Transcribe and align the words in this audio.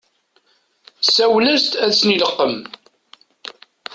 Sawel-as-d 1.15 1.73
ad 1.75 1.83
asen-ileqqem. 1.93 2.57